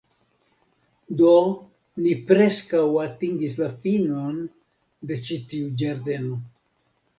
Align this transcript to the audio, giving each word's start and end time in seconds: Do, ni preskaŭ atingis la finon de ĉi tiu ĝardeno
Do, 1.19 1.33
ni 2.05 2.13
preskaŭ 2.31 2.81
atingis 3.03 3.59
la 3.61 3.69
finon 3.85 4.41
de 5.13 5.21
ĉi 5.29 5.41
tiu 5.55 5.71
ĝardeno 5.85 6.43